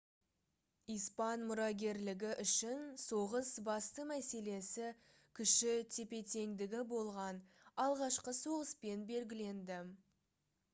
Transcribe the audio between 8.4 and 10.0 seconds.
соғыспен белгіленді